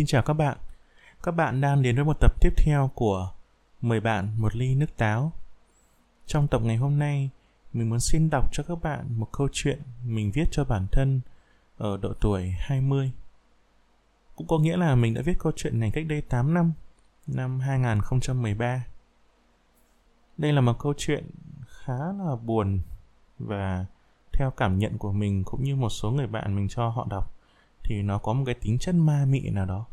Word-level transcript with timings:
Xin 0.00 0.06
chào 0.06 0.22
các 0.22 0.32
bạn. 0.32 0.58
Các 1.22 1.32
bạn 1.32 1.60
đang 1.60 1.82
đến 1.82 1.96
với 1.96 2.04
một 2.04 2.20
tập 2.20 2.32
tiếp 2.40 2.50
theo 2.56 2.90
của 2.94 3.32
Mời 3.80 4.00
bạn 4.00 4.28
một 4.38 4.56
ly 4.56 4.74
nước 4.74 4.96
táo. 4.96 5.32
Trong 6.26 6.48
tập 6.48 6.62
ngày 6.62 6.76
hôm 6.76 6.98
nay, 6.98 7.30
mình 7.72 7.90
muốn 7.90 8.00
xin 8.00 8.30
đọc 8.30 8.48
cho 8.52 8.62
các 8.62 8.82
bạn 8.82 9.06
một 9.18 9.28
câu 9.32 9.48
chuyện 9.52 9.82
mình 10.04 10.30
viết 10.34 10.44
cho 10.50 10.64
bản 10.64 10.86
thân 10.92 11.20
ở 11.78 11.96
độ 11.96 12.12
tuổi 12.20 12.54
20. 12.58 13.12
Cũng 14.36 14.46
có 14.46 14.58
nghĩa 14.58 14.76
là 14.76 14.94
mình 14.94 15.14
đã 15.14 15.22
viết 15.22 15.38
câu 15.38 15.52
chuyện 15.56 15.80
này 15.80 15.90
cách 15.90 16.06
đây 16.08 16.22
8 16.22 16.54
năm, 16.54 16.72
năm 17.26 17.60
2013. 17.60 18.84
Đây 20.36 20.52
là 20.52 20.60
một 20.60 20.78
câu 20.78 20.94
chuyện 20.96 21.30
khá 21.68 21.98
là 21.98 22.36
buồn 22.42 22.80
và 23.38 23.86
theo 24.32 24.50
cảm 24.50 24.78
nhận 24.78 24.98
của 24.98 25.12
mình 25.12 25.44
cũng 25.44 25.64
như 25.64 25.76
một 25.76 25.90
số 25.90 26.10
người 26.10 26.26
bạn 26.26 26.56
mình 26.56 26.68
cho 26.68 26.88
họ 26.88 27.06
đọc 27.10 27.39
thì 27.84 28.02
nó 28.02 28.18
có 28.18 28.32
một 28.32 28.42
cái 28.46 28.54
tính 28.54 28.78
chất 28.78 28.94
ma 28.94 29.24
mị 29.28 29.50
nào 29.50 29.66
đó. 29.66 29.86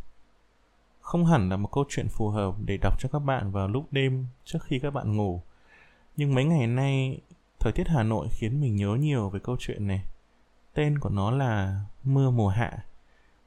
Không 1.00 1.26
hẳn 1.26 1.50
là 1.50 1.58
một 1.58 1.72
câu 1.72 1.86
chuyện 1.90 2.08
phù 2.08 2.30
hợp 2.30 2.56
để 2.66 2.78
đọc 2.78 3.00
cho 3.00 3.10
các 3.10 3.20
bạn 3.20 3.52
vào 3.52 3.68
lúc 3.68 3.88
đêm 3.92 4.26
trước 4.46 4.60
khi 4.64 4.80
các 4.80 4.92
bạn 4.92 5.18
ngủ. 5.18 5.42
Nhưng 6.18 6.36
mấy 6.36 6.46
ngày 6.46 6.68
nay, 6.68 7.22
thời 7.60 7.74
tiết 7.74 7.88
hà 7.88 8.04
nội 8.04 8.28
khiến 8.32 8.62
mình 8.62 8.76
nhớ 8.76 8.96
nhiều 9.00 9.30
về 9.30 9.40
câu 9.40 9.56
chuyện 9.60 9.88
này. 9.88 10.04
Tên 10.74 11.00
của 11.00 11.10
nó 11.10 11.32
là 11.32 11.82
mưa 12.04 12.30
mùa 12.30 12.50
hạ. 12.50 12.84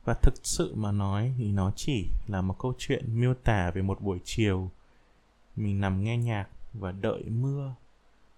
Và 0.04 0.14
thực 0.14 0.34
sự 0.42 0.74
mà 0.74 0.92
nói 0.92 1.34
thì 1.38 1.52
nó 1.52 1.72
chỉ 1.76 2.08
là 2.26 2.40
một 2.40 2.58
câu 2.58 2.72
chuyện 2.78 3.20
miêu 3.20 3.34
tả 3.34 3.70
về 3.70 3.82
một 3.82 4.00
buổi 4.00 4.20
chiều. 4.24 4.70
Mình 5.56 5.80
nằm 5.80 6.04
nghe 6.04 6.16
nhạc 6.16 6.48
và 6.72 6.92
đợi 6.92 7.22
mưa, 7.22 7.74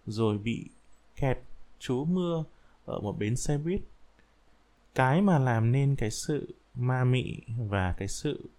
rồi 0.07 0.39
bị 0.39 0.69
kẹt, 1.17 1.39
trú 1.79 2.05
mưa 2.05 2.45
ở 2.84 3.01
một 3.01 3.19
bến 3.19 3.37
xe 3.37 3.59
buýt 3.59 3.81
cái 4.95 5.23
mà 5.23 5.39
làm 5.39 5.73
nên 5.73 5.97
cái 5.97 6.11
sự 6.11 6.55
ma 6.75 7.05
mị 7.05 7.41
và 7.59 7.95
cái 7.99 8.09
sự 8.09 8.51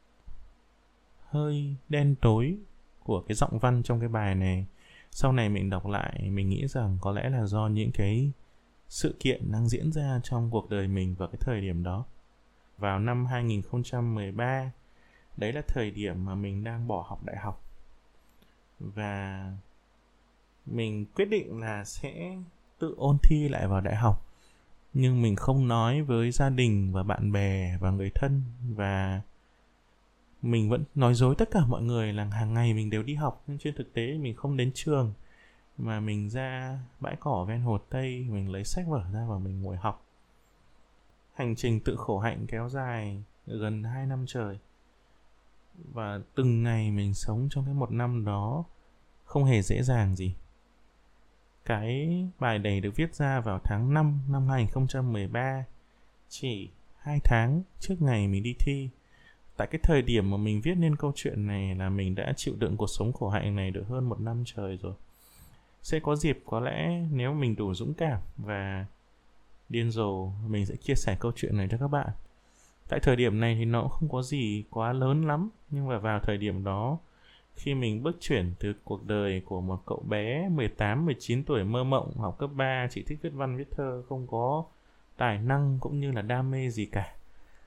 hơi 1.29 1.75
đen 1.89 2.15
tối 2.21 2.57
của 3.03 3.21
cái 3.21 3.35
giọng 3.35 3.59
văn 3.59 3.83
trong 3.83 3.99
cái 3.99 4.09
bài 4.09 4.35
này, 4.35 4.65
sau 5.11 5.31
này 5.31 5.49
mình 5.49 5.69
đọc 5.69 5.87
lại, 5.87 6.29
mình 6.29 6.49
nghĩ 6.49 6.67
rằng 6.67 6.97
có 7.01 7.11
lẽ 7.11 7.29
là 7.29 7.45
do 7.45 7.67
những 7.67 7.91
cái 7.91 8.31
sự 8.87 9.15
kiện 9.19 9.51
đang 9.51 9.67
diễn 9.67 9.91
ra 9.91 10.19
trong 10.23 10.51
cuộc 10.51 10.69
đời 10.69 10.87
mình 10.87 11.15
vào 11.15 11.27
cái 11.27 11.37
thời 11.41 11.61
điểm 11.61 11.83
đó. 11.83 12.05
Vào 12.77 12.99
năm 12.99 13.25
2013 13.25 14.71
đấy 15.37 15.53
là 15.53 15.61
thời 15.67 15.91
điểm 15.91 16.25
mà 16.25 16.35
mình 16.35 16.63
đang 16.63 16.87
bỏ 16.87 17.05
học 17.07 17.23
đại 17.23 17.37
học. 17.37 17.63
Và 18.79 19.51
mình 20.65 21.05
quyết 21.05 21.25
định 21.25 21.59
là 21.59 21.85
sẽ 21.85 22.37
tự 22.79 22.95
ôn 22.97 23.17
thi 23.23 23.49
lại 23.49 23.67
vào 23.67 23.81
đại 23.81 23.95
học 23.95 24.32
nhưng 24.93 25.21
mình 25.21 25.35
không 25.35 25.67
nói 25.67 26.01
với 26.01 26.31
gia 26.31 26.49
đình 26.49 26.91
và 26.93 27.03
bạn 27.03 27.31
bè 27.31 27.77
và 27.77 27.91
người 27.91 28.11
thân 28.15 28.41
và 28.69 29.21
mình 30.41 30.69
vẫn 30.69 30.83
nói 30.95 31.13
dối 31.13 31.35
tất 31.37 31.51
cả 31.51 31.65
mọi 31.67 31.81
người 31.81 32.13
là 32.13 32.25
hàng 32.25 32.53
ngày 32.53 32.73
mình 32.73 32.89
đều 32.89 33.03
đi 33.03 33.15
học. 33.15 33.43
Nhưng 33.47 33.57
trên 33.57 33.75
thực 33.75 33.93
tế 33.93 34.17
mình 34.17 34.35
không 34.35 34.57
đến 34.57 34.71
trường, 34.73 35.13
mà 35.77 35.99
mình 35.99 36.29
ra 36.29 36.79
bãi 36.99 37.15
cỏ 37.19 37.45
ven 37.47 37.61
hồ 37.61 37.77
Tây, 37.89 38.25
mình 38.29 38.51
lấy 38.51 38.63
sách 38.63 38.85
vở 38.87 39.03
ra 39.13 39.25
và 39.29 39.37
mình 39.37 39.61
ngồi 39.61 39.77
học. 39.77 40.05
Hành 41.33 41.55
trình 41.55 41.79
tự 41.79 41.95
khổ 41.95 42.19
hạnh 42.19 42.45
kéo 42.47 42.69
dài 42.69 43.23
gần 43.47 43.83
2 43.83 44.05
năm 44.05 44.25
trời. 44.27 44.59
Và 45.93 46.19
từng 46.35 46.63
ngày 46.63 46.91
mình 46.91 47.13
sống 47.13 47.47
trong 47.51 47.65
cái 47.65 47.73
một 47.73 47.91
năm 47.91 48.25
đó 48.25 48.63
không 49.23 49.45
hề 49.45 49.61
dễ 49.61 49.83
dàng 49.83 50.15
gì 50.15 50.35
cái 51.65 52.25
bài 52.39 52.59
này 52.59 52.81
được 52.81 52.95
viết 52.95 53.15
ra 53.15 53.39
vào 53.39 53.59
tháng 53.63 53.93
5 53.93 54.19
năm 54.29 54.47
2013 54.47 55.65
chỉ 56.29 56.69
hai 56.97 57.19
tháng 57.23 57.63
trước 57.79 57.95
ngày 57.99 58.27
mình 58.27 58.43
đi 58.43 58.55
thi. 58.59 58.89
Tại 59.57 59.67
cái 59.71 59.79
thời 59.83 60.01
điểm 60.01 60.31
mà 60.31 60.37
mình 60.37 60.61
viết 60.61 60.75
nên 60.77 60.95
câu 60.95 61.11
chuyện 61.15 61.47
này 61.47 61.75
là 61.75 61.89
mình 61.89 62.15
đã 62.15 62.33
chịu 62.35 62.55
đựng 62.57 62.77
cuộc 62.77 62.87
sống 62.87 63.13
khổ 63.13 63.29
hạnh 63.29 63.55
này 63.55 63.71
được 63.71 63.83
hơn 63.87 64.09
một 64.09 64.19
năm 64.19 64.43
trời 64.45 64.77
rồi. 64.77 64.93
Sẽ 65.81 65.99
có 65.99 66.15
dịp 66.15 66.39
có 66.45 66.59
lẽ 66.59 67.01
nếu 67.11 67.33
mình 67.33 67.55
đủ 67.55 67.73
dũng 67.73 67.93
cảm 67.93 68.21
và 68.37 68.85
điên 69.69 69.91
rồ, 69.91 70.31
mình 70.47 70.65
sẽ 70.65 70.75
chia 70.75 70.95
sẻ 70.95 71.17
câu 71.19 71.31
chuyện 71.35 71.57
này 71.57 71.67
cho 71.71 71.77
các 71.77 71.87
bạn. 71.87 72.09
Tại 72.89 72.99
thời 73.03 73.15
điểm 73.15 73.39
này 73.39 73.55
thì 73.55 73.65
nó 73.65 73.81
cũng 73.81 73.89
không 73.89 74.09
có 74.09 74.21
gì 74.21 74.63
quá 74.69 74.93
lớn 74.93 75.27
lắm, 75.27 75.49
nhưng 75.69 75.87
mà 75.87 75.97
vào 75.97 76.19
thời 76.19 76.37
điểm 76.37 76.63
đó 76.63 76.99
khi 77.55 77.73
mình 77.73 78.03
bước 78.03 78.17
chuyển 78.19 78.53
từ 78.59 78.73
cuộc 78.83 79.05
đời 79.05 79.41
của 79.45 79.61
một 79.61 79.85
cậu 79.85 80.03
bé 80.09 80.49
18 80.49 81.05
19 81.05 81.43
tuổi 81.43 81.63
mơ 81.63 81.83
mộng 81.83 82.17
học 82.17 82.37
cấp 82.39 82.49
3 82.53 82.87
chỉ 82.91 83.03
thích 83.03 83.19
viết 83.21 83.33
văn, 83.33 83.57
viết 83.57 83.71
thơ, 83.71 84.03
không 84.09 84.27
có 84.27 84.63
tài 85.17 85.39
năng 85.39 85.77
cũng 85.81 85.99
như 85.99 86.11
là 86.11 86.21
đam 86.21 86.51
mê 86.51 86.69
gì 86.69 86.85
cả. 86.85 87.15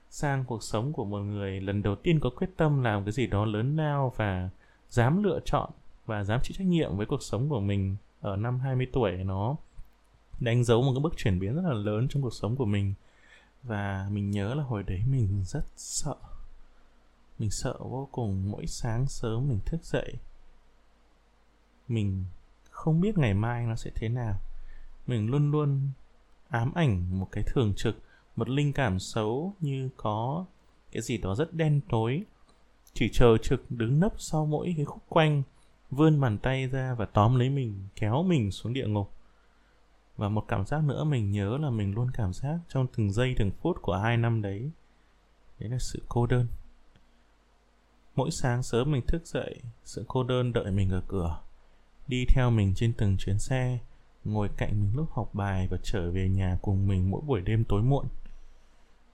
Sang 0.09 0.43
cuộc 0.47 0.63
sống 0.63 0.93
của 0.93 1.05
một 1.05 1.19
người, 1.19 1.61
lần 1.61 1.83
đầu 1.83 1.95
tiên 1.95 2.19
có 2.19 2.29
quyết 2.29 2.49
tâm 2.57 2.83
làm 2.83 3.05
cái 3.05 3.11
gì 3.11 3.27
đó 3.27 3.45
lớn 3.45 3.77
lao 3.77 4.13
và 4.15 4.49
dám 4.89 5.23
lựa 5.23 5.39
chọn 5.45 5.69
và 6.05 6.23
dám 6.23 6.39
chịu 6.43 6.55
trách 6.57 6.67
nhiệm 6.67 6.97
với 6.97 7.05
cuộc 7.05 7.23
sống 7.23 7.49
của 7.49 7.59
mình 7.59 7.95
ở 8.21 8.35
năm 8.35 8.59
20 8.59 8.87
tuổi, 8.93 9.11
nó 9.11 9.55
đánh 10.39 10.63
dấu 10.63 10.81
một 10.81 10.91
cái 10.93 11.01
bước 11.01 11.13
chuyển 11.17 11.39
biến 11.39 11.55
rất 11.55 11.61
là 11.65 11.73
lớn 11.73 12.07
trong 12.09 12.23
cuộc 12.23 12.33
sống 12.33 12.55
của 12.55 12.65
mình. 12.65 12.93
Và 13.63 14.07
mình 14.11 14.31
nhớ 14.31 14.53
là 14.53 14.63
hồi 14.63 14.83
đấy 14.83 15.01
mình 15.11 15.43
rất 15.45 15.63
sợ 15.75 16.15
mình 17.39 17.51
sợ 17.51 17.75
vô 17.79 18.09
cùng 18.11 18.51
mỗi 18.51 18.67
sáng 18.67 19.07
sớm 19.07 19.49
mình 19.49 19.59
thức 19.65 19.83
dậy, 19.83 20.13
mình 21.87 22.25
không 22.69 23.01
biết 23.01 23.17
ngày 23.17 23.33
mai 23.33 23.65
nó 23.65 23.75
sẽ 23.75 23.91
thế 23.95 24.09
nào. 24.09 24.39
Mình 25.07 25.29
luôn 25.29 25.51
luôn 25.51 25.89
ám 26.49 26.73
ảnh 26.73 27.19
một 27.19 27.27
cái 27.31 27.43
thường 27.47 27.73
trực, 27.75 27.95
một 28.35 28.49
linh 28.49 28.73
cảm 28.73 28.99
xấu 28.99 29.53
như 29.59 29.89
có 29.97 30.45
cái 30.91 31.01
gì 31.01 31.17
đó 31.17 31.35
rất 31.35 31.53
đen 31.53 31.81
tối. 31.89 32.23
Chỉ 32.93 33.09
chờ 33.13 33.37
trực 33.41 33.71
đứng 33.71 33.99
nấp 33.99 34.13
sau 34.17 34.45
mỗi 34.45 34.73
cái 34.77 34.85
khúc 34.85 35.03
quanh, 35.09 35.43
vươn 35.91 36.21
bàn 36.21 36.37
tay 36.37 36.67
ra 36.67 36.93
và 36.93 37.05
tóm 37.05 37.35
lấy 37.35 37.49
mình, 37.49 37.87
kéo 37.95 38.23
mình 38.23 38.51
xuống 38.51 38.73
địa 38.73 38.87
ngục. 38.87 39.11
Và 40.17 40.29
một 40.29 40.45
cảm 40.47 40.65
giác 40.65 40.83
nữa 40.83 41.03
mình 41.03 41.31
nhớ 41.31 41.57
là 41.57 41.69
mình 41.69 41.95
luôn 41.95 42.11
cảm 42.13 42.33
giác 42.33 42.59
trong 42.67 42.87
từng 42.97 43.11
giây, 43.11 43.35
từng 43.37 43.51
phút 43.51 43.81
của 43.81 43.95
hai 43.97 44.17
năm 44.17 44.41
đấy. 44.41 44.71
Đấy 45.59 45.69
là 45.69 45.77
sự 45.79 46.01
cô 46.09 46.25
đơn. 46.27 46.47
Mỗi 48.17 48.31
sáng 48.31 48.63
sớm 48.63 48.91
mình 48.91 49.01
thức 49.07 49.27
dậy, 49.27 49.61
sự 49.83 50.05
cô 50.07 50.23
đơn 50.23 50.53
đợi 50.53 50.71
mình 50.71 50.89
ở 50.89 51.01
cửa. 51.07 51.39
Đi 52.07 52.25
theo 52.25 52.51
mình 52.51 52.73
trên 52.75 52.93
từng 52.93 53.17
chuyến 53.17 53.39
xe, 53.39 53.79
ngồi 54.23 54.49
cạnh 54.57 54.69
mình 54.69 54.91
lúc 54.95 55.11
học 55.11 55.29
bài 55.33 55.67
và 55.71 55.77
trở 55.83 56.11
về 56.11 56.29
nhà 56.29 56.57
cùng 56.61 56.87
mình 56.87 57.11
mỗi 57.11 57.21
buổi 57.21 57.41
đêm 57.41 57.63
tối 57.63 57.81
muộn. 57.81 58.05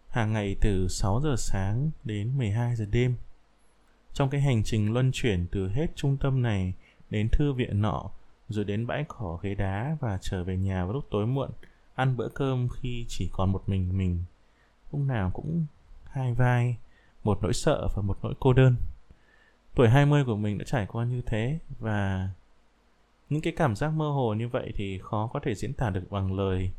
Hàng 0.07 0.33
ngày 0.33 0.55
từ 0.61 0.87
6 0.87 1.21
giờ 1.23 1.35
sáng 1.37 1.91
đến 2.03 2.37
12 2.37 2.75
giờ 2.75 2.85
đêm. 2.91 3.15
Trong 4.13 4.29
cái 4.29 4.41
hành 4.41 4.63
trình 4.63 4.93
luân 4.93 5.11
chuyển 5.13 5.47
từ 5.51 5.69
hết 5.69 5.87
trung 5.95 6.17
tâm 6.17 6.41
này 6.41 6.73
đến 7.09 7.27
thư 7.31 7.53
viện 7.53 7.81
nọ, 7.81 8.09
rồi 8.49 8.65
đến 8.65 8.87
bãi 8.87 9.05
cỏ 9.07 9.39
ghế 9.41 9.55
đá 9.55 9.97
và 10.01 10.17
trở 10.21 10.43
về 10.43 10.57
nhà 10.57 10.85
vào 10.85 10.93
lúc 10.93 11.03
tối 11.11 11.27
muộn, 11.27 11.49
ăn 11.95 12.17
bữa 12.17 12.29
cơm 12.29 12.67
khi 12.69 13.05
chỉ 13.07 13.29
còn 13.31 13.51
một 13.51 13.63
mình 13.69 13.97
mình. 13.97 14.23
Lúc 14.91 15.01
nào 15.01 15.31
cũng 15.33 15.65
hai 16.03 16.33
vai, 16.33 16.77
một 17.23 17.39
nỗi 17.41 17.53
sợ 17.53 17.87
và 17.95 18.01
một 18.01 18.17
nỗi 18.21 18.33
cô 18.39 18.53
đơn 18.53 18.75
tuổi 19.75 19.89
20 19.89 20.23
của 20.25 20.35
mình 20.35 20.57
đã 20.57 20.65
trải 20.67 20.85
qua 20.85 21.05
như 21.05 21.21
thế 21.25 21.59
và 21.79 22.29
những 23.29 23.41
cái 23.41 23.53
cảm 23.55 23.75
giác 23.75 23.89
mơ 23.89 24.09
hồ 24.09 24.33
như 24.33 24.47
vậy 24.47 24.71
thì 24.75 24.99
khó 25.03 25.29
có 25.33 25.39
thể 25.39 25.55
diễn 25.55 25.73
tả 25.73 25.89
được 25.89 26.03
bằng 26.09 26.37
lời. 26.37 26.71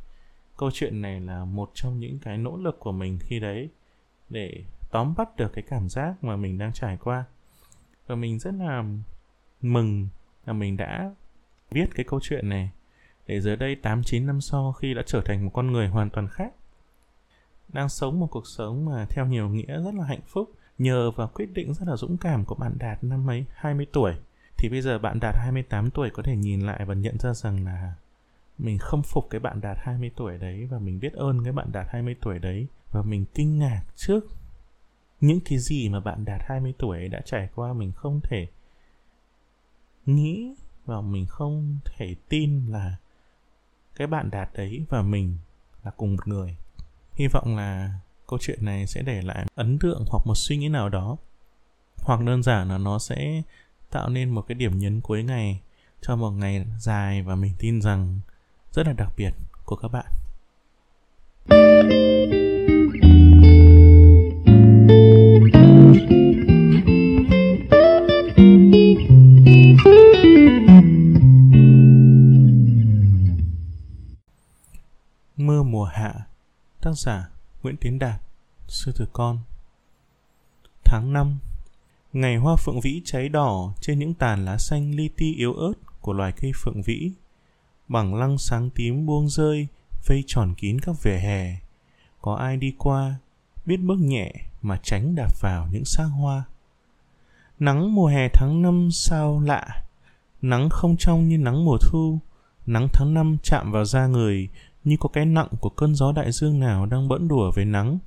Câu 0.56 0.70
chuyện 0.70 1.02
này 1.02 1.20
là 1.20 1.44
một 1.44 1.70
trong 1.74 2.00
những 2.00 2.18
cái 2.18 2.38
nỗ 2.38 2.56
lực 2.56 2.80
của 2.80 2.92
mình 2.92 3.18
khi 3.20 3.40
đấy 3.40 3.68
để 4.28 4.64
tóm 4.90 5.14
bắt 5.16 5.36
được 5.36 5.52
cái 5.52 5.64
cảm 5.68 5.88
giác 5.88 6.24
mà 6.24 6.36
mình 6.36 6.58
đang 6.58 6.72
trải 6.72 6.96
qua. 6.96 7.24
Và 8.06 8.14
mình 8.14 8.38
rất 8.38 8.54
là 8.54 8.84
mừng 9.62 10.08
là 10.46 10.52
mình 10.52 10.76
đã 10.76 11.10
viết 11.70 11.86
cái 11.94 12.04
câu 12.08 12.20
chuyện 12.22 12.48
này 12.48 12.70
để 13.26 13.40
giờ 13.40 13.56
đây 13.56 13.76
8 13.76 14.02
9 14.04 14.26
năm 14.26 14.40
sau 14.40 14.72
khi 14.72 14.94
đã 14.94 15.02
trở 15.06 15.22
thành 15.24 15.44
một 15.44 15.50
con 15.54 15.72
người 15.72 15.88
hoàn 15.88 16.10
toàn 16.10 16.28
khác, 16.28 16.52
đang 17.68 17.88
sống 17.88 18.20
một 18.20 18.26
cuộc 18.30 18.46
sống 18.46 18.84
mà 18.84 19.06
theo 19.10 19.26
nhiều 19.26 19.48
nghĩa 19.48 19.82
rất 19.82 19.94
là 19.94 20.04
hạnh 20.04 20.22
phúc 20.26 20.52
nhờ 20.78 21.10
vào 21.10 21.30
quyết 21.34 21.52
định 21.54 21.74
rất 21.74 21.88
là 21.88 21.96
dũng 21.96 22.16
cảm 22.16 22.44
của 22.44 22.54
bạn 22.54 22.78
Đạt 22.78 23.04
năm 23.04 23.30
ấy 23.30 23.44
20 23.54 23.86
tuổi, 23.92 24.14
thì 24.56 24.68
bây 24.68 24.82
giờ 24.82 24.98
bạn 24.98 25.18
Đạt 25.20 25.34
28 25.36 25.90
tuổi 25.90 26.10
có 26.10 26.22
thể 26.22 26.36
nhìn 26.36 26.60
lại 26.60 26.84
và 26.84 26.94
nhận 26.94 27.18
ra 27.18 27.34
rằng 27.34 27.64
là 27.64 27.94
mình 28.58 28.78
không 28.78 29.02
phục 29.02 29.26
cái 29.30 29.40
bạn 29.40 29.60
Đạt 29.60 29.76
20 29.80 30.10
tuổi 30.16 30.38
đấy 30.38 30.66
và 30.70 30.78
mình 30.78 31.00
biết 31.00 31.12
ơn 31.12 31.44
cái 31.44 31.52
bạn 31.52 31.72
Đạt 31.72 31.86
20 31.90 32.16
tuổi 32.20 32.38
đấy 32.38 32.66
và 32.92 33.02
mình 33.02 33.24
kinh 33.34 33.58
ngạc 33.58 33.82
trước 33.96 34.24
những 35.20 35.40
cái 35.44 35.58
gì 35.58 35.88
mà 35.88 36.00
bạn 36.00 36.24
Đạt 36.24 36.40
20 36.44 36.74
tuổi 36.78 37.08
đã 37.08 37.20
trải 37.24 37.48
qua 37.54 37.72
mình 37.72 37.92
không 37.92 38.20
thể 38.22 38.46
nghĩ 40.06 40.54
và 40.86 41.00
mình 41.00 41.26
không 41.26 41.78
thể 41.84 42.14
tin 42.28 42.66
là 42.66 42.96
cái 43.96 44.06
bạn 44.06 44.30
Đạt 44.30 44.48
đấy 44.54 44.84
và 44.88 45.02
mình 45.02 45.36
là 45.84 45.90
cùng 45.90 46.16
một 46.16 46.28
người. 46.28 46.56
Hy 47.12 47.26
vọng 47.32 47.56
là 47.56 48.00
câu 48.34 48.38
chuyện 48.40 48.64
này 48.64 48.86
sẽ 48.86 49.02
để 49.02 49.22
lại 49.22 49.46
ấn 49.54 49.78
tượng 49.78 50.04
hoặc 50.08 50.26
một 50.26 50.34
suy 50.34 50.56
nghĩ 50.56 50.68
nào 50.68 50.88
đó. 50.88 51.16
Hoặc 52.02 52.20
đơn 52.20 52.42
giản 52.42 52.68
là 52.68 52.78
nó 52.78 52.98
sẽ 52.98 53.42
tạo 53.90 54.08
nên 54.08 54.30
một 54.30 54.42
cái 54.48 54.54
điểm 54.54 54.78
nhấn 54.78 55.00
cuối 55.00 55.22
ngày 55.22 55.60
cho 56.00 56.16
một 56.16 56.30
ngày 56.30 56.64
dài 56.78 57.22
và 57.22 57.34
mình 57.34 57.52
tin 57.58 57.80
rằng 57.80 58.20
rất 58.72 58.86
là 58.86 58.92
đặc 58.92 59.12
biệt 59.16 59.34
của 59.64 59.76
các 59.76 59.88
bạn. 59.88 60.06
Mưa 75.36 75.62
mùa 75.62 75.84
hạ, 75.84 76.14
Tác 76.80 76.92
giả 76.96 77.28
Nguyễn 77.62 77.76
Tiến 77.76 77.98
Đạt. 77.98 78.23
Sư 78.68 78.92
tử 78.92 79.06
con 79.12 79.38
Tháng 80.84 81.12
5 81.12 81.38
Ngày 82.12 82.36
hoa 82.36 82.56
phượng 82.56 82.80
vĩ 82.80 83.02
cháy 83.04 83.28
đỏ 83.28 83.72
trên 83.80 83.98
những 83.98 84.14
tàn 84.14 84.44
lá 84.44 84.58
xanh 84.58 84.94
li 84.94 85.08
ti 85.08 85.34
yếu 85.34 85.54
ớt 85.54 85.72
của 86.00 86.12
loài 86.12 86.32
cây 86.32 86.52
phượng 86.54 86.82
vĩ. 86.82 87.10
Bằng 87.88 88.14
lăng 88.14 88.38
sáng 88.38 88.70
tím 88.70 89.06
buông 89.06 89.28
rơi, 89.28 89.66
vây 90.06 90.24
tròn 90.26 90.54
kín 90.56 90.80
các 90.80 90.96
vỉa 91.02 91.16
hè. 91.16 91.56
Có 92.22 92.34
ai 92.34 92.56
đi 92.56 92.74
qua, 92.78 93.14
biết 93.66 93.76
bước 93.76 93.98
nhẹ 93.98 94.32
mà 94.62 94.80
tránh 94.82 95.14
đạp 95.14 95.40
vào 95.40 95.68
những 95.72 95.84
xác 95.84 96.04
hoa. 96.04 96.44
Nắng 97.58 97.94
mùa 97.94 98.06
hè 98.06 98.28
tháng 98.28 98.62
năm 98.62 98.88
sao 98.92 99.40
lạ, 99.40 99.84
nắng 100.42 100.68
không 100.70 100.96
trong 100.96 101.28
như 101.28 101.38
nắng 101.38 101.64
mùa 101.64 101.78
thu, 101.78 102.18
nắng 102.66 102.88
tháng 102.92 103.14
năm 103.14 103.36
chạm 103.42 103.72
vào 103.72 103.84
da 103.84 104.06
người 104.06 104.48
như 104.84 104.96
có 105.00 105.08
cái 105.08 105.26
nặng 105.26 105.48
của 105.60 105.70
cơn 105.70 105.94
gió 105.94 106.12
đại 106.12 106.32
dương 106.32 106.60
nào 106.60 106.86
đang 106.86 107.08
bỡn 107.08 107.28
đùa 107.28 107.50
với 107.54 107.64
nắng. 107.64 107.98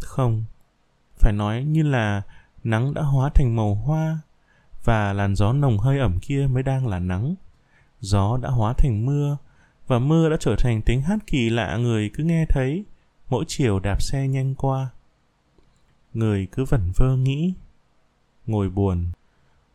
Không, 0.00 0.44
phải 1.16 1.32
nói 1.32 1.64
như 1.64 1.82
là 1.82 2.22
nắng 2.64 2.94
đã 2.94 3.02
hóa 3.02 3.30
thành 3.34 3.56
màu 3.56 3.74
hoa 3.74 4.18
và 4.84 5.12
làn 5.12 5.36
gió 5.36 5.52
nồng 5.52 5.78
hơi 5.78 5.98
ẩm 5.98 6.18
kia 6.22 6.46
mới 6.50 6.62
đang 6.62 6.86
là 6.86 6.98
nắng. 6.98 7.34
Gió 8.00 8.36
đã 8.36 8.50
hóa 8.50 8.72
thành 8.78 9.06
mưa 9.06 9.36
và 9.86 9.98
mưa 9.98 10.28
đã 10.30 10.36
trở 10.40 10.56
thành 10.58 10.82
tiếng 10.82 11.02
hát 11.02 11.18
kỳ 11.26 11.50
lạ 11.50 11.76
người 11.76 12.10
cứ 12.14 12.24
nghe 12.24 12.46
thấy 12.48 12.84
mỗi 13.28 13.44
chiều 13.48 13.80
đạp 13.80 14.02
xe 14.02 14.28
nhanh 14.28 14.54
qua. 14.54 14.88
Người 16.14 16.48
cứ 16.52 16.64
vẩn 16.64 16.92
vơ 16.96 17.16
nghĩ, 17.16 17.54
ngồi 18.46 18.68
buồn, 18.68 19.06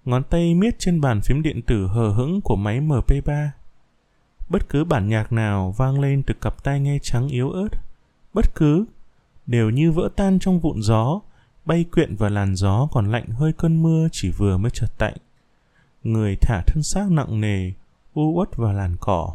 ngón 0.05 0.23
tay 0.23 0.55
miết 0.55 0.79
trên 0.79 1.01
bàn 1.01 1.21
phím 1.21 1.41
điện 1.41 1.61
tử 1.61 1.87
hờ 1.87 2.09
hững 2.09 2.41
của 2.41 2.55
máy 2.55 2.81
MP3 2.81 3.49
bất 4.49 4.69
cứ 4.69 4.83
bản 4.83 5.09
nhạc 5.09 5.31
nào 5.31 5.73
vang 5.77 5.99
lên 5.99 6.23
từ 6.23 6.33
cặp 6.41 6.63
tai 6.63 6.79
nghe 6.79 6.99
trắng 7.01 7.27
yếu 7.27 7.51
ớt, 7.51 7.67
bất 8.33 8.55
cứ, 8.55 8.85
đều 9.49 9.69
như 9.69 9.91
vỡ 9.91 10.09
tan 10.15 10.39
trong 10.39 10.59
vụn 10.59 10.81
gió, 10.81 11.19
bay 11.65 11.85
quyện 11.91 12.15
vào 12.15 12.29
làn 12.29 12.55
gió 12.55 12.87
còn 12.91 13.11
lạnh 13.11 13.27
hơi 13.27 13.53
cơn 13.53 13.83
mưa 13.83 14.07
chỉ 14.11 14.31
vừa 14.31 14.57
mới 14.57 14.71
chợt 14.71 14.97
tạnh. 14.97 15.17
Người 16.03 16.35
thả 16.41 16.61
thân 16.67 16.83
xác 16.83 17.11
nặng 17.11 17.41
nề, 17.41 17.71
u 18.13 18.33
uất 18.33 18.57
vào 18.57 18.73
làn 18.73 18.95
cỏ. 18.99 19.33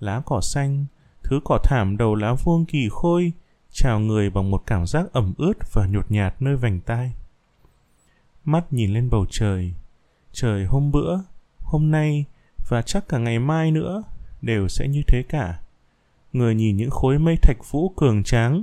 Lá 0.00 0.22
cỏ 0.26 0.40
xanh, 0.40 0.84
thứ 1.22 1.40
cỏ 1.44 1.58
thảm 1.64 1.96
đầu 1.96 2.14
lá 2.14 2.34
vuông 2.44 2.64
kỳ 2.66 2.88
khôi, 2.90 3.32
chào 3.72 4.00
người 4.00 4.30
bằng 4.30 4.50
một 4.50 4.62
cảm 4.66 4.86
giác 4.86 5.12
ẩm 5.12 5.34
ướt 5.38 5.72
và 5.72 5.86
nhột 5.86 6.10
nhạt 6.10 6.42
nơi 6.42 6.56
vành 6.56 6.80
tai. 6.80 7.12
Mắt 8.44 8.72
nhìn 8.72 8.92
lên 8.92 9.10
bầu 9.10 9.26
trời, 9.30 9.74
trời 10.32 10.64
hôm 10.64 10.90
bữa, 10.90 11.18
hôm 11.58 11.90
nay 11.90 12.24
và 12.68 12.82
chắc 12.82 13.08
cả 13.08 13.18
ngày 13.18 13.38
mai 13.38 13.70
nữa 13.70 14.02
đều 14.42 14.68
sẽ 14.68 14.88
như 14.88 15.02
thế 15.06 15.22
cả. 15.28 15.60
Người 16.32 16.54
nhìn 16.54 16.76
những 16.76 16.90
khối 16.90 17.18
mây 17.18 17.36
thạch 17.42 17.70
vũ 17.70 17.88
cường 17.88 18.24
tráng, 18.24 18.62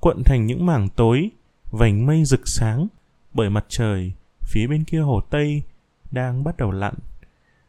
cuộn 0.00 0.22
thành 0.24 0.46
những 0.46 0.66
mảng 0.66 0.88
tối, 0.88 1.30
vành 1.70 2.06
mây 2.06 2.24
rực 2.24 2.48
sáng, 2.48 2.86
bởi 3.34 3.50
mặt 3.50 3.64
trời, 3.68 4.12
phía 4.42 4.66
bên 4.66 4.84
kia 4.84 5.00
hồ 5.00 5.20
Tây, 5.30 5.62
đang 6.10 6.44
bắt 6.44 6.56
đầu 6.56 6.70
lặn. 6.70 6.94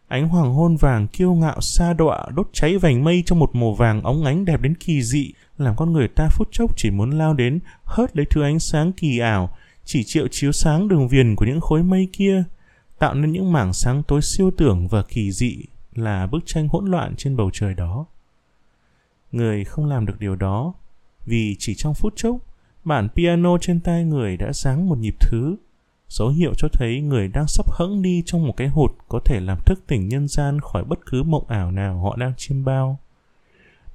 Ánh 0.08 0.28
hoàng 0.28 0.54
hôn 0.54 0.76
vàng 0.76 1.08
kiêu 1.08 1.34
ngạo 1.34 1.62
xa 1.62 1.94
đọa 1.94 2.26
đốt 2.36 2.50
cháy 2.54 2.78
vành 2.78 3.04
mây 3.04 3.24
trong 3.26 3.40
một 3.40 3.56
màu 3.56 3.74
vàng 3.74 4.02
óng 4.02 4.24
ánh 4.26 4.46
đẹp 4.46 4.62
đến 4.62 4.76
kỳ 4.76 5.02
dị, 5.02 5.32
làm 5.58 5.76
con 5.76 5.94
người 5.94 6.08
ta 6.08 6.28
phút 6.32 6.48
chốc 6.52 6.78
chỉ 6.78 6.92
muốn 6.92 7.12
lao 7.12 7.34
đến 7.34 7.60
hớt 7.84 8.18
lấy 8.18 8.26
thứ 8.30 8.42
ánh 8.44 8.60
sáng 8.60 8.92
kỳ 8.92 9.20
ảo, 9.20 9.50
chỉ 9.86 10.04
triệu 10.04 10.28
chiếu 10.32 10.52
sáng 10.52 10.88
đường 10.88 11.08
viền 11.08 11.36
của 11.36 11.46
những 11.46 11.62
khối 11.62 11.84
mây 11.84 12.10
kia, 12.14 12.44
tạo 13.00 13.14
nên 13.14 13.32
những 13.32 13.52
mảng 13.52 13.74
sáng 13.74 14.04
tối 14.04 14.22
siêu 14.22 14.52
tưởng 14.58 14.88
và 14.88 15.04
kỳ 15.04 15.32
dị 15.32 15.64
là 15.94 16.28
bức 16.28 16.40
tranh 16.46 16.68
hỗn 16.68 16.92
loạn 16.92 17.16
trên 17.18 17.36
bầu 17.36 17.50
trời 17.54 17.74
đó. 17.74 18.06
Người 19.32 19.64
không 19.64 19.86
làm 19.86 20.06
được 20.06 20.20
điều 20.20 20.36
đó 20.36 20.74
vì 21.26 21.56
chỉ 21.60 21.76
trong 21.76 21.94
phút 21.94 22.14
chốc, 22.16 22.38
bản 22.84 23.08
piano 23.16 23.58
trên 23.58 23.80
tay 23.80 24.06
người 24.06 24.38
đã 24.38 24.54
giáng 24.54 24.90
một 24.90 24.98
nhịp 24.98 25.16
thứ, 25.20 25.56
dấu 26.10 26.30
hiệu 26.30 26.54
cho 26.58 26.68
thấy 26.74 27.02
người 27.02 27.28
đang 27.28 27.48
sắp 27.48 27.72
hẫng 27.72 28.02
đi 28.02 28.24
trong 28.26 28.48
một 28.48 28.54
cái 28.58 28.68
hụt 28.68 28.92
có 29.08 29.20
thể 29.26 29.40
làm 29.40 29.58
thức 29.66 29.84
tỉnh 29.88 30.10
nhân 30.10 30.28
gian 30.28 30.60
khỏi 30.62 30.84
bất 30.84 31.00
cứ 31.06 31.24
mộng 31.24 31.48
ảo 31.48 31.72
nào 31.72 32.00
họ 32.00 32.16
đang 32.16 32.34
chiêm 32.38 32.66
bao. 32.66 33.00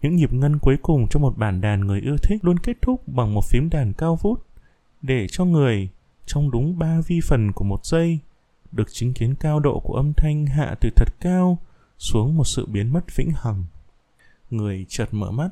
Những 0.03 0.17
nhịp 0.17 0.33
ngân 0.33 0.59
cuối 0.59 0.77
cùng 0.83 1.07
trong 1.11 1.23
một 1.23 1.39
bản 1.39 1.61
đàn 1.61 1.81
người 1.81 2.01
ưa 2.01 2.17
thích 2.17 2.45
luôn 2.45 2.59
kết 2.59 2.77
thúc 2.83 3.09
bằng 3.09 3.35
một 3.35 3.45
phím 3.45 3.71
đàn 3.71 3.93
cao 3.93 4.17
vút, 4.17 4.47
để 5.03 5.27
cho 5.31 5.45
người, 5.45 5.89
trong 6.27 6.51
đúng 6.51 6.79
ba 6.79 7.01
vi 7.07 7.21
phần 7.21 7.53
của 7.53 7.65
một 7.65 7.87
giây, 7.87 8.19
được 8.73 8.93
chứng 8.93 9.13
kiến 9.13 9.35
cao 9.35 9.61
độ 9.61 9.81
của 9.81 9.95
âm 9.95 10.13
thanh 10.17 10.47
hạ 10.47 10.75
từ 10.81 10.91
thật 10.97 11.09
cao 11.21 11.59
xuống 11.99 12.37
một 12.37 12.45
sự 12.45 12.67
biến 12.67 12.93
mất 12.93 13.17
vĩnh 13.17 13.31
hằng. 13.31 13.65
Người 14.51 14.87
chợt 14.89 15.09
mở 15.13 15.31
mắt. 15.31 15.49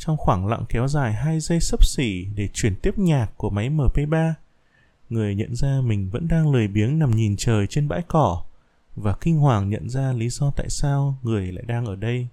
Trong 0.00 0.16
khoảng 0.16 0.46
lặng 0.46 0.64
kéo 0.68 0.88
dài 0.88 1.12
hai 1.12 1.40
giây 1.40 1.60
sấp 1.60 1.84
xỉ 1.84 2.26
để 2.34 2.48
chuyển 2.54 2.76
tiếp 2.82 2.98
nhạc 2.98 3.26
của 3.36 3.50
máy 3.50 3.70
MP3, 3.70 4.32
người 5.10 5.34
nhận 5.34 5.54
ra 5.54 5.80
mình 5.84 6.10
vẫn 6.10 6.28
đang 6.28 6.52
lười 6.52 6.68
biếng 6.68 6.98
nằm 6.98 7.10
nhìn 7.10 7.34
trời 7.38 7.66
trên 7.66 7.88
bãi 7.88 8.02
cỏ 8.08 8.42
và 8.96 9.16
kinh 9.20 9.38
hoàng 9.38 9.70
nhận 9.70 9.88
ra 9.88 10.12
lý 10.12 10.28
do 10.28 10.50
tại 10.56 10.66
sao 10.68 11.18
người 11.22 11.52
lại 11.52 11.64
đang 11.66 11.86
ở 11.86 11.96
đây. 11.96 12.28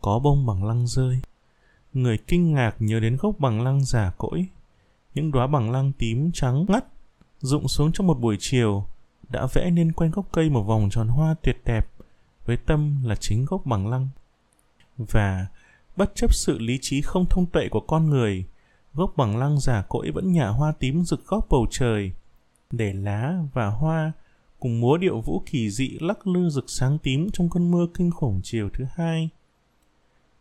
Có 0.00 0.18
bông 0.18 0.46
bằng 0.46 0.64
lăng 0.64 0.86
rơi. 0.86 1.20
Người 1.92 2.18
kinh 2.26 2.52
ngạc 2.52 2.76
nhớ 2.78 3.00
đến 3.00 3.16
gốc 3.20 3.34
bằng 3.38 3.60
lăng 3.60 3.84
già 3.84 4.12
cỗi. 4.18 4.46
Những 5.14 5.30
đóa 5.30 5.46
bằng 5.46 5.70
lăng 5.70 5.92
tím 5.92 6.30
trắng 6.32 6.66
ngắt 6.68 6.84
rụng 7.38 7.68
xuống 7.68 7.92
trong 7.92 8.06
một 8.06 8.20
buổi 8.20 8.36
chiều 8.40 8.86
đã 9.28 9.46
vẽ 9.54 9.70
nên 9.70 9.92
quanh 9.92 10.10
gốc 10.10 10.28
cây 10.32 10.50
một 10.50 10.62
vòng 10.62 10.88
tròn 10.90 11.08
hoa 11.08 11.34
tuyệt 11.42 11.56
đẹp 11.64 11.88
với 12.44 12.56
tâm 12.56 13.04
là 13.04 13.16
chính 13.16 13.44
gốc 13.44 13.66
bằng 13.66 13.88
lăng. 13.88 14.08
Và 14.96 15.46
bất 15.96 16.14
chấp 16.14 16.34
sự 16.34 16.58
lý 16.58 16.78
trí 16.82 17.02
không 17.02 17.26
thông 17.30 17.46
tuệ 17.46 17.68
của 17.68 17.80
con 17.80 18.10
người, 18.10 18.44
gốc 18.94 19.12
bằng 19.16 19.36
lăng 19.36 19.60
giả 19.60 19.84
cỗi 19.88 20.10
vẫn 20.10 20.32
nhả 20.32 20.48
hoa 20.48 20.72
tím 20.72 21.04
rực 21.04 21.26
góc 21.26 21.46
bầu 21.50 21.66
trời, 21.70 22.12
để 22.70 22.92
lá 22.92 23.38
và 23.52 23.66
hoa 23.66 24.12
cùng 24.60 24.80
múa 24.80 24.96
điệu 24.96 25.20
vũ 25.20 25.42
kỳ 25.46 25.70
dị 25.70 25.98
lắc 26.00 26.26
lư 26.26 26.48
rực 26.48 26.64
sáng 26.68 26.98
tím 26.98 27.28
trong 27.32 27.50
cơn 27.50 27.70
mưa 27.70 27.86
kinh 27.94 28.10
khủng 28.10 28.40
chiều 28.42 28.68
thứ 28.72 28.84
hai. 28.94 29.28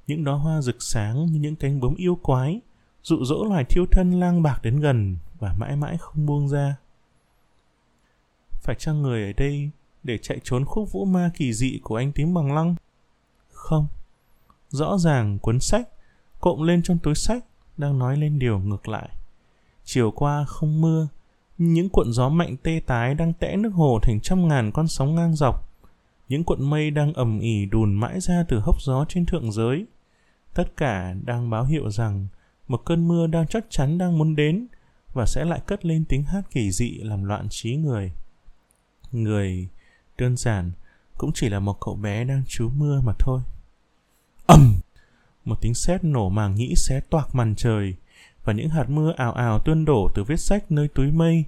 Những 0.08 0.24
đóa 0.24 0.36
hoa 0.36 0.62
rực 0.62 0.84
sáng 0.84 1.26
như 1.26 1.40
những 1.40 1.56
cánh 1.56 1.80
bướm 1.80 1.96
yêu 1.96 2.16
quái, 2.16 2.62
dụ 3.04 3.26
dỗ 3.26 3.46
loài 3.46 3.66
thiêu 3.70 3.86
thân 3.92 4.20
lang 4.20 4.44
bạc 4.44 4.60
đến 4.64 4.80
gần 4.80 5.18
và 5.40 5.56
mãi 5.60 5.76
mãi 5.76 5.98
không 5.98 6.26
buông 6.26 6.50
ra. 6.50 6.76
Phải 8.62 8.76
chăng 8.80 9.02
người 9.02 9.24
ở 9.24 9.34
đây 9.38 9.70
để 10.04 10.18
chạy 10.18 10.40
trốn 10.44 10.66
khúc 10.66 10.92
vũ 10.92 11.06
ma 11.06 11.32
kỳ 11.36 11.54
dị 11.54 11.80
của 11.84 11.96
anh 11.96 12.12
tím 12.12 12.34
bằng 12.34 12.54
lăng? 12.54 12.76
Không. 13.52 13.88
Rõ 14.76 14.98
ràng 14.98 15.40
cuốn 15.40 15.60
sách 15.60 15.90
cộm 16.40 16.64
lên 16.64 16.82
trong 16.84 16.98
túi 16.98 17.16
sách 17.16 17.46
đang 17.78 18.00
nói 18.00 18.18
lên 18.18 18.40
điều 18.40 18.60
ngược 18.60 18.88
lại. 18.88 19.10
Chiều 19.84 20.12
qua 20.12 20.46
không 20.48 20.82
mưa, 20.82 21.08
những 21.58 21.90
cuộn 21.90 22.12
gió 22.12 22.30
mạnh 22.30 22.56
tê 22.64 22.82
tái 22.86 23.16
đang 23.16 23.34
tẽ 23.34 23.56
nước 23.56 23.70
hồ 23.70 24.00
thành 24.02 24.20
trăm 24.20 24.48
ngàn 24.48 24.72
con 24.72 24.88
sóng 24.88 25.16
ngang 25.16 25.36
dọc. 25.36 25.70
Những 26.30 26.44
cuộn 26.44 26.70
mây 26.70 26.92
đang 26.92 27.14
ầm 27.14 27.40
ỉ 27.40 27.66
đùn 27.66 27.94
mãi 27.94 28.20
ra 28.20 28.44
từ 28.48 28.60
hốc 28.60 28.82
gió 28.82 29.06
trên 29.10 29.26
thượng 29.26 29.52
giới. 29.52 29.86
Tất 30.54 30.78
cả 30.78 31.16
đang 31.26 31.50
báo 31.50 31.64
hiệu 31.66 31.92
rằng 31.92 32.28
một 32.68 32.86
cơn 32.86 33.08
mưa 33.08 33.28
đang 33.28 33.48
chắc 33.48 33.66
chắn 33.70 33.98
đang 33.98 34.18
muốn 34.18 34.36
đến 34.36 34.68
và 35.14 35.26
sẽ 35.26 35.46
lại 35.46 35.62
cất 35.68 35.86
lên 35.86 36.06
tiếng 36.10 36.24
hát 36.24 36.42
kỳ 36.52 36.72
dị 36.72 36.92
làm 36.92 37.24
loạn 37.24 37.48
trí 37.50 37.76
người 37.76 38.12
người 39.12 39.68
đơn 40.18 40.38
giản 40.38 40.72
cũng 41.18 41.32
chỉ 41.34 41.50
là 41.50 41.60
một 41.60 41.78
cậu 41.82 41.96
bé 41.96 42.24
đang 42.24 42.44
trú 42.48 42.70
mưa 42.70 43.02
mà 43.02 43.14
thôi 43.20 43.42
ầm! 44.46 44.76
Một 45.46 45.62
tiếng 45.62 45.74
sét 45.74 46.04
nổ 46.04 46.30
màng 46.30 46.56
nhĩ 46.56 46.76
xé 46.76 47.00
toạc 47.10 47.36
màn 47.36 47.56
trời 47.56 47.96
và 48.44 48.54
những 48.54 48.70
hạt 48.70 48.90
mưa 48.90 49.14
ảo 49.18 49.34
ảo 49.34 49.60
tuôn 49.60 49.86
đổ 49.86 50.10
từ 50.16 50.24
vết 50.24 50.40
sách 50.40 50.72
nơi 50.72 50.88
túi 50.88 51.12
mây 51.12 51.46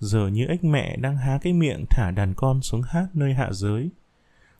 giờ 0.00 0.28
như 0.28 0.46
ếch 0.46 0.64
mẹ 0.64 0.96
đang 0.96 1.16
há 1.16 1.38
cái 1.42 1.52
miệng 1.52 1.84
thả 1.90 2.10
đàn 2.10 2.34
con 2.34 2.62
xuống 2.62 2.82
hát 2.82 3.06
nơi 3.14 3.34
hạ 3.34 3.48
giới. 3.52 3.90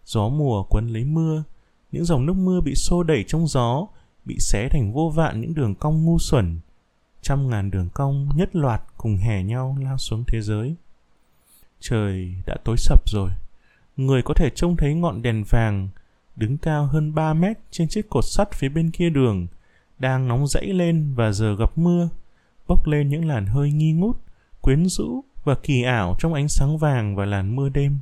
Gió 0.04 0.28
mùa 0.28 0.62
quấn 0.62 0.87
lấy 0.88 1.04
mưa, 1.04 1.45
những 1.92 2.04
dòng 2.04 2.26
nước 2.26 2.33
mưa 2.37 2.61
bị 2.61 2.75
xô 2.75 3.02
đẩy 3.02 3.25
trong 3.25 3.47
gió, 3.47 3.87
bị 4.25 4.37
xé 4.38 4.68
thành 4.68 4.92
vô 4.92 5.12
vạn 5.14 5.40
những 5.40 5.54
đường 5.54 5.75
cong 5.75 6.04
ngu 6.04 6.18
xuẩn. 6.18 6.61
Trăm 7.23 7.50
ngàn 7.50 7.71
đường 7.71 7.88
cong 7.95 8.28
nhất 8.37 8.57
loạt 8.57 8.83
cùng 8.97 9.16
hè 9.16 9.42
nhau 9.42 9.76
lao 9.80 9.99
xuống 9.99 10.25
thế 10.26 10.40
giới. 10.40 10.75
Trời 11.80 12.35
đã 12.47 12.57
tối 12.64 12.76
sập 12.78 13.09
rồi. 13.09 13.30
Người 13.97 14.23
có 14.23 14.35
thể 14.35 14.50
trông 14.54 14.76
thấy 14.76 14.95
ngọn 14.95 15.23
đèn 15.23 15.45
vàng 15.50 15.88
đứng 16.38 16.59
cao 16.59 16.87
hơn 16.87 17.14
3 17.14 17.35
mét 17.35 17.59
trên 17.71 17.88
chiếc 17.88 18.11
cột 18.11 18.25
sắt 18.25 18.52
phía 18.52 18.68
bên 18.68 18.90
kia 18.90 19.11
đường, 19.11 19.47
đang 19.99 20.28
nóng 20.28 20.47
dãy 20.47 20.66
lên 20.66 21.14
và 21.14 21.33
giờ 21.33 21.57
gặp 21.57 21.78
mưa, 21.78 22.09
bốc 22.66 22.87
lên 22.87 23.09
những 23.09 23.25
làn 23.25 23.47
hơi 23.47 23.73
nghi 23.73 23.92
ngút, 23.92 24.16
quyến 24.61 24.87
rũ 24.87 25.25
và 25.45 25.54
kỳ 25.62 25.83
ảo 25.83 26.16
trong 26.18 26.35
ánh 26.35 26.49
sáng 26.49 26.78
vàng 26.78 27.16
và 27.16 27.25
làn 27.25 27.57
mưa 27.57 27.68
đêm. 27.68 27.99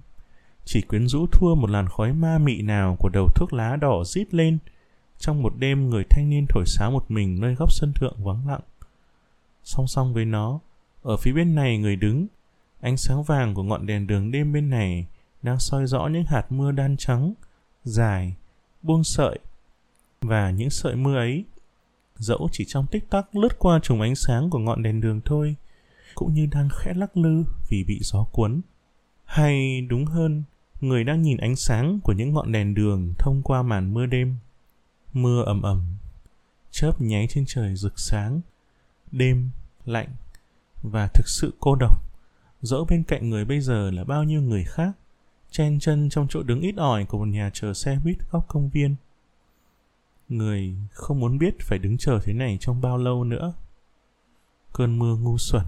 Chỉ 0.64 0.80
quyến 0.80 1.08
rũ 1.08 1.26
thua 1.26 1.54
một 1.54 1.70
làn 1.70 1.88
khói 1.88 2.12
ma 2.12 2.38
mị 2.38 2.62
nào 2.62 2.96
của 2.98 3.08
đầu 3.08 3.28
thuốc 3.34 3.52
lá 3.52 3.76
đỏ 3.76 4.04
rít 4.04 4.34
lên. 4.34 4.58
Trong 5.18 5.42
một 5.42 5.52
đêm 5.58 5.90
người 5.90 6.04
thanh 6.10 6.30
niên 6.30 6.46
thổi 6.48 6.64
sáo 6.66 6.90
một 6.90 7.10
mình 7.10 7.40
nơi 7.40 7.54
góc 7.54 7.72
sân 7.72 7.92
thượng 7.92 8.24
vắng 8.24 8.48
lặng. 8.48 8.60
Song 9.64 9.86
song 9.86 10.14
với 10.14 10.24
nó, 10.24 10.60
ở 11.02 11.16
phía 11.16 11.32
bên 11.32 11.54
này 11.54 11.78
người 11.78 11.96
đứng, 11.96 12.26
Ánh 12.80 12.96
sáng 12.96 13.22
vàng 13.22 13.54
của 13.54 13.62
ngọn 13.62 13.86
đèn 13.86 14.06
đường 14.06 14.30
đêm 14.30 14.52
bên 14.52 14.70
này 14.70 15.06
đang 15.42 15.58
soi 15.58 15.86
rõ 15.86 16.06
những 16.06 16.24
hạt 16.24 16.52
mưa 16.52 16.72
đan 16.72 16.96
trắng, 16.96 17.34
dài, 17.86 18.36
buông 18.82 19.04
sợi. 19.04 19.38
Và 20.20 20.50
những 20.50 20.70
sợi 20.70 20.96
mưa 20.96 21.16
ấy 21.16 21.44
dẫu 22.16 22.48
chỉ 22.52 22.64
trong 22.68 22.86
tích 22.86 23.10
tắc 23.10 23.36
lướt 23.36 23.58
qua 23.58 23.80
trùng 23.82 24.00
ánh 24.00 24.14
sáng 24.14 24.50
của 24.50 24.58
ngọn 24.58 24.82
đèn 24.82 25.00
đường 25.00 25.20
thôi, 25.24 25.56
cũng 26.14 26.34
như 26.34 26.46
đang 26.46 26.68
khẽ 26.72 26.94
lắc 26.94 27.16
lư 27.16 27.44
vì 27.68 27.84
bị 27.84 27.98
gió 28.02 28.24
cuốn. 28.32 28.60
Hay 29.24 29.80
đúng 29.80 30.04
hơn, 30.04 30.42
người 30.80 31.04
đang 31.04 31.22
nhìn 31.22 31.36
ánh 31.36 31.56
sáng 31.56 32.00
của 32.00 32.12
những 32.12 32.32
ngọn 32.32 32.52
đèn 32.52 32.74
đường 32.74 33.12
thông 33.18 33.42
qua 33.42 33.62
màn 33.62 33.94
mưa 33.94 34.06
đêm. 34.06 34.36
Mưa 35.12 35.42
ầm 35.42 35.62
ầm, 35.62 35.96
chớp 36.70 37.00
nháy 37.00 37.26
trên 37.30 37.44
trời 37.46 37.76
rực 37.76 37.98
sáng, 37.98 38.40
đêm 39.12 39.50
lạnh 39.84 40.08
và 40.82 41.08
thực 41.14 41.28
sự 41.28 41.54
cô 41.60 41.74
độc. 41.74 42.02
Dẫu 42.62 42.84
bên 42.84 43.02
cạnh 43.02 43.30
người 43.30 43.44
bây 43.44 43.60
giờ 43.60 43.90
là 43.90 44.04
bao 44.04 44.24
nhiêu 44.24 44.42
người 44.42 44.64
khác, 44.64 44.92
chen 45.50 45.78
chân 45.80 46.08
trong 46.08 46.26
chỗ 46.30 46.42
đứng 46.42 46.60
ít 46.60 46.74
ỏi 46.76 47.04
của 47.04 47.18
một 47.18 47.28
nhà 47.28 47.50
chờ 47.52 47.74
xe 47.74 47.98
buýt 48.04 48.16
góc 48.30 48.44
công 48.48 48.70
viên. 48.70 48.96
Người 50.28 50.76
không 50.90 51.20
muốn 51.20 51.38
biết 51.38 51.54
phải 51.60 51.78
đứng 51.78 51.98
chờ 51.98 52.20
thế 52.24 52.32
này 52.32 52.58
trong 52.60 52.80
bao 52.80 52.98
lâu 52.98 53.24
nữa. 53.24 53.52
Cơn 54.72 54.98
mưa 54.98 55.16
ngu 55.16 55.38
xuẩn. 55.38 55.64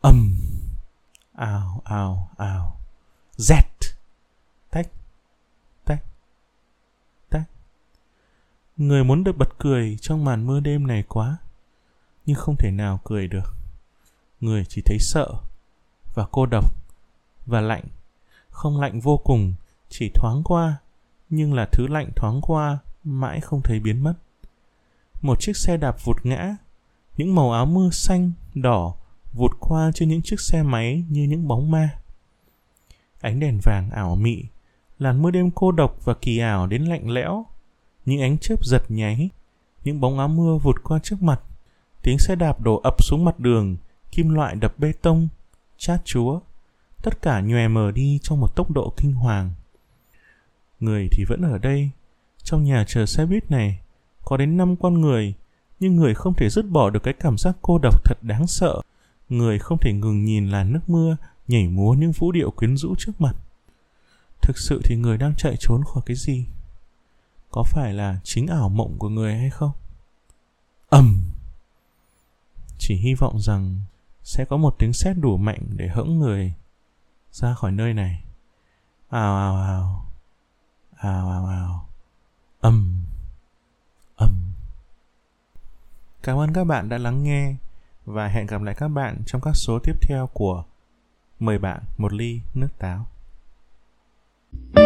ầm, 0.00 0.36
ào 1.32 1.82
ào 1.84 2.30
ào. 2.36 2.80
Z. 3.36 3.62
Tách. 4.70 4.88
Tách. 5.84 6.04
Tách. 7.30 7.50
Người 8.76 9.04
muốn 9.04 9.24
được 9.24 9.36
bật 9.36 9.58
cười 9.58 9.96
trong 10.00 10.24
màn 10.24 10.46
mưa 10.46 10.60
đêm 10.60 10.86
này 10.86 11.04
quá. 11.08 11.36
Nhưng 12.26 12.36
không 12.36 12.56
thể 12.58 12.70
nào 12.70 13.00
cười 13.04 13.28
được. 13.28 13.54
Người 14.40 14.64
chỉ 14.64 14.82
thấy 14.84 14.98
sợ 15.00 15.28
và 16.14 16.26
cô 16.30 16.46
độc 16.46 16.74
và 17.46 17.60
lạnh. 17.60 17.84
Không 18.50 18.80
lạnh 18.80 19.00
vô 19.00 19.16
cùng, 19.16 19.54
chỉ 19.88 20.10
thoáng 20.14 20.42
qua, 20.44 20.76
nhưng 21.28 21.54
là 21.54 21.68
thứ 21.72 21.86
lạnh 21.86 22.10
thoáng 22.16 22.40
qua 22.42 22.78
mãi 23.04 23.40
không 23.40 23.62
thấy 23.62 23.80
biến 23.80 24.04
mất. 24.04 24.14
Một 25.22 25.40
chiếc 25.40 25.56
xe 25.56 25.76
đạp 25.76 25.96
vụt 26.04 26.16
ngã, 26.22 26.56
những 27.16 27.34
màu 27.34 27.52
áo 27.52 27.66
mưa 27.66 27.90
xanh, 27.90 28.32
đỏ 28.54 28.94
vụt 29.32 29.50
qua 29.60 29.90
trên 29.94 30.08
những 30.08 30.22
chiếc 30.22 30.40
xe 30.40 30.62
máy 30.62 31.04
như 31.08 31.22
những 31.22 31.48
bóng 31.48 31.70
ma. 31.70 31.90
Ánh 33.20 33.40
đèn 33.40 33.58
vàng 33.62 33.90
ảo 33.90 34.16
mị, 34.16 34.44
làn 34.98 35.22
mưa 35.22 35.30
đêm 35.30 35.50
cô 35.50 35.72
độc 35.72 36.04
và 36.04 36.14
kỳ 36.14 36.38
ảo 36.38 36.66
đến 36.66 36.84
lạnh 36.84 37.10
lẽo, 37.10 37.46
những 38.04 38.20
ánh 38.20 38.38
chớp 38.38 38.64
giật 38.64 38.82
nháy, 38.88 39.30
những 39.84 40.00
bóng 40.00 40.18
áo 40.18 40.28
mưa 40.28 40.56
vụt 40.56 40.76
qua 40.82 40.98
trước 41.02 41.22
mặt, 41.22 41.40
tiếng 42.02 42.18
xe 42.18 42.34
đạp 42.34 42.60
đổ 42.60 42.80
ập 42.84 43.02
xuống 43.02 43.24
mặt 43.24 43.40
đường, 43.40 43.76
kim 44.10 44.28
loại 44.28 44.54
đập 44.54 44.74
bê 44.78 44.92
tông, 45.02 45.28
chát 45.78 46.04
chúa, 46.04 46.40
tất 47.02 47.22
cả 47.22 47.40
nhòe 47.40 47.68
mờ 47.68 47.90
đi 47.90 48.18
trong 48.22 48.40
một 48.40 48.56
tốc 48.56 48.70
độ 48.70 48.92
kinh 48.96 49.12
hoàng. 49.12 49.50
Người 50.80 51.08
thì 51.12 51.24
vẫn 51.28 51.42
ở 51.42 51.58
đây, 51.58 51.90
trong 52.42 52.64
nhà 52.64 52.84
chờ 52.88 53.06
xe 53.06 53.26
buýt 53.26 53.50
này, 53.50 53.80
có 54.24 54.36
đến 54.36 54.56
5 54.56 54.76
con 54.76 55.00
người, 55.00 55.34
nhưng 55.80 55.96
người 55.96 56.14
không 56.14 56.34
thể 56.34 56.50
dứt 56.50 56.62
bỏ 56.62 56.90
được 56.90 57.02
cái 57.02 57.14
cảm 57.14 57.38
giác 57.38 57.56
cô 57.62 57.78
độc 57.78 58.04
thật 58.04 58.18
đáng 58.22 58.46
sợ. 58.46 58.80
Người 59.28 59.58
không 59.58 59.78
thể 59.78 59.92
ngừng 59.92 60.24
nhìn 60.24 60.48
làn 60.48 60.72
nước 60.72 60.80
mưa 60.86 61.16
nhảy 61.48 61.68
múa 61.68 61.94
những 61.94 62.12
vũ 62.12 62.32
điệu 62.32 62.50
quyến 62.50 62.76
rũ 62.76 62.94
trước 62.98 63.20
mặt. 63.20 63.36
Thực 64.42 64.58
sự 64.58 64.80
thì 64.84 64.96
người 64.96 65.18
đang 65.18 65.34
chạy 65.36 65.56
trốn 65.60 65.84
khỏi 65.84 66.02
cái 66.06 66.16
gì? 66.16 66.46
Có 67.50 67.62
phải 67.62 67.94
là 67.94 68.20
chính 68.24 68.46
ảo 68.46 68.68
mộng 68.68 68.98
của 68.98 69.08
người 69.08 69.34
hay 69.34 69.50
không? 69.50 69.72
ầm 70.88 71.24
Chỉ 72.78 72.94
hy 72.94 73.14
vọng 73.14 73.40
rằng 73.40 73.80
sẽ 74.22 74.44
có 74.44 74.56
một 74.56 74.74
tiếng 74.78 74.92
sét 74.92 75.16
đủ 75.18 75.36
mạnh 75.36 75.62
để 75.76 75.88
hững 75.88 76.18
người 76.18 76.54
ra 77.32 77.54
khỏi 77.54 77.72
nơi 77.72 77.94
này. 77.94 78.24
Ào 79.08 79.36
ào 79.36 79.56
ào. 79.56 80.06
Ào 80.96 81.30
ào 81.30 81.46
ào 81.46 81.86
âm 82.60 82.94
âm 84.16 84.52
cảm 86.22 86.38
ơn 86.38 86.52
các 86.52 86.64
bạn 86.64 86.88
đã 86.88 86.98
lắng 86.98 87.22
nghe 87.22 87.54
và 88.04 88.28
hẹn 88.28 88.46
gặp 88.46 88.62
lại 88.62 88.74
các 88.74 88.88
bạn 88.88 89.22
trong 89.26 89.40
các 89.40 89.56
số 89.56 89.78
tiếp 89.78 89.96
theo 90.02 90.26
của 90.32 90.64
mời 91.38 91.58
bạn 91.58 91.82
một 91.98 92.12
ly 92.12 92.40
nước 92.54 92.68
táo 92.78 93.06
thank 94.52 94.76
you 94.76 94.79